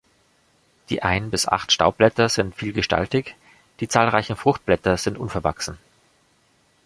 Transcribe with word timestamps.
Die 0.89 1.03
ein 1.03 1.29
bis 1.29 1.47
acht 1.47 1.71
Staubblätter 1.71 2.27
sind 2.27 2.55
vielgestaltig, 2.55 3.35
die 3.81 3.87
zahlreichen 3.87 4.35
Fruchtblätter 4.35 4.97
sind 4.97 5.15
unverwachsen. 5.15 5.77